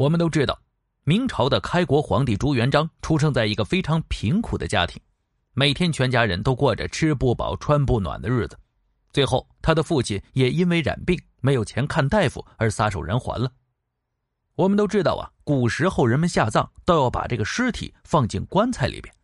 [0.00, 0.58] 我们都知道，
[1.04, 4.98] 明朝的开国皇帝朱元璋出生在一个非常贫苦的家庭，
[5.52, 8.58] 每天全家人都过着吃不饱穿不暖的日子。
[9.12, 13.52] 最后，他的父亲也因为染病没有钱看大夫而撒手人寰了。
[14.54, 19.14] 我们都知道啊，古时候人们下葬都要把这个尸体放进棺材里边，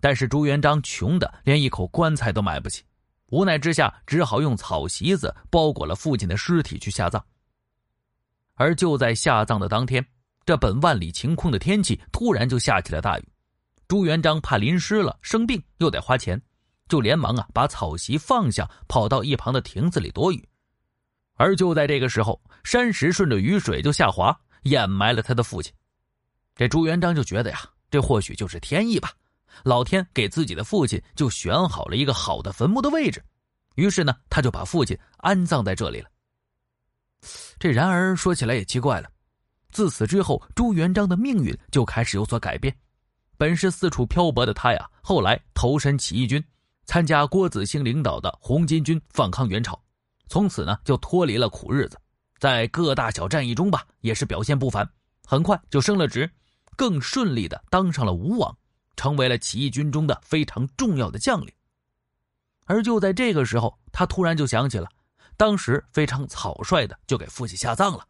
[0.00, 2.82] 但是朱元璋穷的连一口棺材都买不起，
[3.26, 7.24] 无奈之下只好用草席子包裹了父亲的尸体去下葬。
[8.54, 10.04] 而就在下葬的当天。
[10.46, 13.28] 这本万里晴空的天气，突然就下起了大雨。
[13.88, 16.40] 朱元璋怕淋湿了，生病又得花钱，
[16.88, 20.48] 就连忙啊把草席放下，跑到一旁的亭子里躲雨。
[21.34, 25.72] 而就在这个时候，山石顺着雨水就下滑，掩埋了他的父亲。
[26.54, 29.10] 这朱元璋就觉得呀，这或许就是天意吧，
[29.64, 33.22] 老天给自己的父亲就选好了一个好的坟墓的位置，
[33.74, 36.08] 于是呢，他就把父亲安葬在这里了。
[37.58, 39.10] 这然而说起来也奇怪了。
[39.74, 42.74] 自此之后，朱元璋的命运就开始有所改变。
[43.36, 46.42] 本是四处漂泊的他呀，后来投身起义军，
[46.86, 49.78] 参加郭子兴领导的红巾军反抗元朝，
[50.28, 52.00] 从此呢就脱离了苦日子，
[52.38, 54.88] 在各大小战役中吧也是表现不凡，
[55.26, 56.30] 很快就升了职，
[56.76, 58.56] 更顺利的当上了吴王，
[58.94, 61.52] 成为了起义军中的非常重要的将领。
[62.66, 64.88] 而就在这个时候，他突然就想起了，
[65.36, 68.06] 当时非常草率的就给父亲下葬了。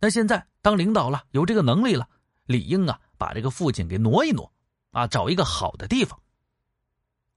[0.00, 2.06] 那现在当领导了，有这个能力了，
[2.44, 4.52] 理应啊把这个父亲给挪一挪，
[4.90, 6.20] 啊找一个好的地方。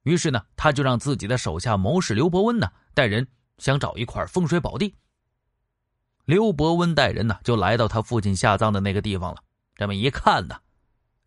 [0.03, 3.25] 于是呢，他就让自己的手下谋士刘伯温呢带人
[3.57, 4.93] 想找一块风水宝地。
[6.25, 9.41] 刘伯温带人呢就来到他父亲下葬的那个地方了。
[9.75, 10.59] 这么一看呢，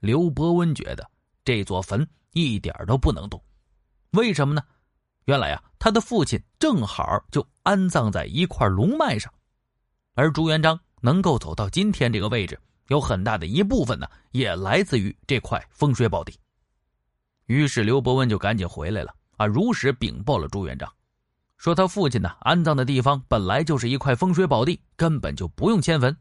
[0.00, 1.10] 刘伯温觉得
[1.42, 3.42] 这座坟一点都不能动，
[4.10, 4.62] 为什么呢？
[5.24, 9.32] 原来啊，他的父亲正好就安葬在一块龙脉上，
[10.12, 10.78] 而朱元璋。
[11.04, 16.34] 能够走到今天这个位置，有很大的一部分呢，也来自于这块风水宝地。
[17.44, 20.90] 于是刘伯温就赶紧回来了啊，如实禀报了朱元璋，
[21.58, 26.16] 说他父亲呢安葬的地方本来就是一块风水宝地，根本就不用迁坟，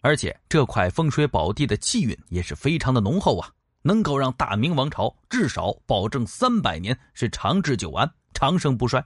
[0.00, 3.50] 而且这块风水宝地的气运也是非常的浓厚啊，
[3.82, 9.04] 能够让大明王朝至少保证三百年是长治久安、长盛不衰。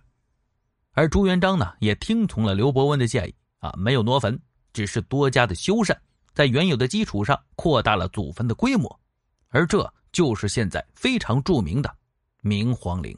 [0.92, 4.38] 而朱元璋呢也听从了刘伯温的建议啊，没有挪坟。
[4.74, 5.96] 只是多加的修缮，
[6.34, 9.00] 在原有的基础上扩大了祖坟的规模，
[9.48, 11.96] 而这就是现在非常著名的
[12.42, 13.16] 明皇陵。